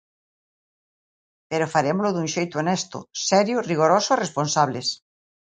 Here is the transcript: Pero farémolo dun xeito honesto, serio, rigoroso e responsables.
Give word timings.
Pero 1.49 1.71
farémolo 1.73 2.13
dun 2.13 2.27
xeito 2.35 2.55
honesto, 2.61 2.97
serio, 3.29 3.57
rigoroso 3.71 4.09
e 4.13 4.19
responsables. 4.23 4.87